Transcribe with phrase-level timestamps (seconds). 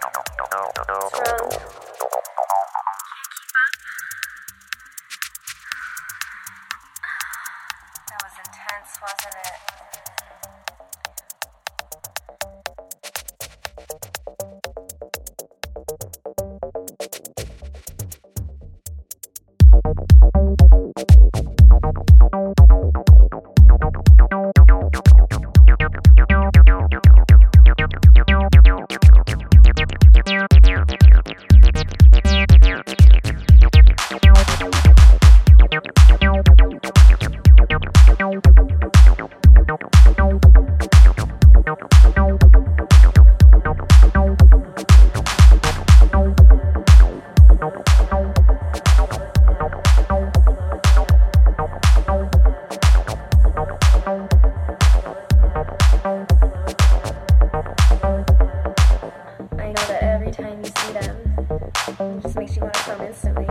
[0.00, 0.08] ど
[0.70, 0.75] う?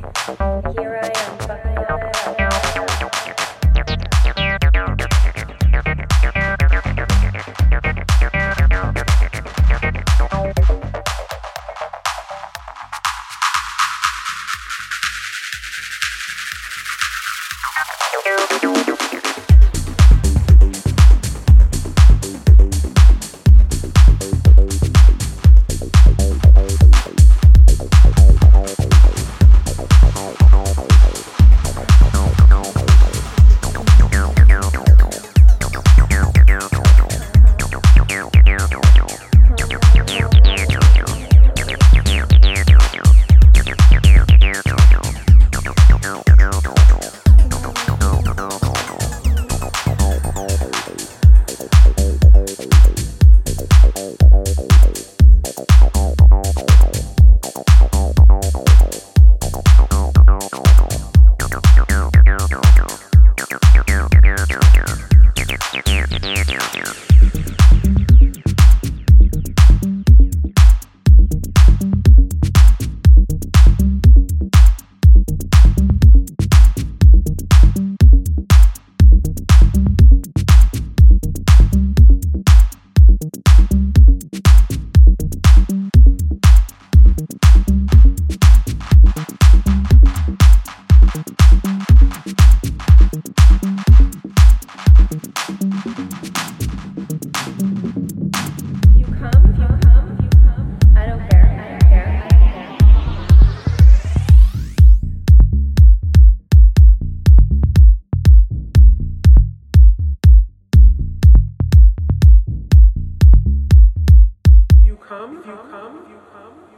[0.00, 0.87] Thank you.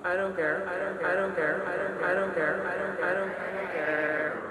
[0.02, 1.10] I don't care, I don't, care.
[1.10, 2.04] I don't care, I don't, care.
[2.04, 4.49] I don't care, I don't, care.